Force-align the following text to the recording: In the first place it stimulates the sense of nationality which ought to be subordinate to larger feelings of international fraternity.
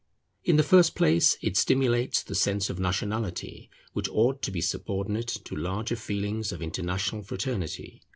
In 0.43 0.55
the 0.57 0.63
first 0.63 0.95
place 0.95 1.37
it 1.43 1.55
stimulates 1.55 2.23
the 2.23 2.33
sense 2.33 2.71
of 2.71 2.79
nationality 2.79 3.69
which 3.93 4.09
ought 4.09 4.41
to 4.41 4.49
be 4.49 4.59
subordinate 4.59 5.27
to 5.45 5.55
larger 5.55 5.95
feelings 5.95 6.51
of 6.51 6.59
international 6.59 7.21
fraternity. 7.21 8.01